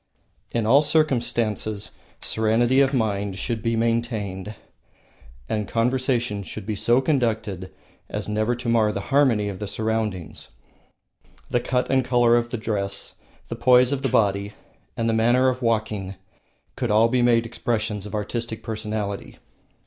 [0.49, 1.91] In all circumstances
[2.21, 4.55] serenity of mind should be maintained,
[5.47, 7.71] and conversation should be conducted
[8.09, 10.47] as never to mar the harmony of the surroundings.
[11.51, 13.17] The cut and color of the dress,
[13.47, 14.53] the poise of the body,
[14.97, 16.15] and the manner of walking
[16.75, 19.37] could all be made expressions of artistic personality.